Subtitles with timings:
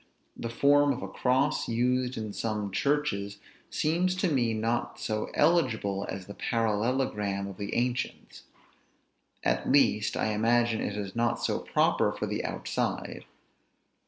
[0.35, 3.37] The form of a cross used in some churches
[3.69, 8.45] seems to me not so eligible as the parallelogram of the ancients;
[9.43, 13.25] at least, I imagine it is not so proper for the outside.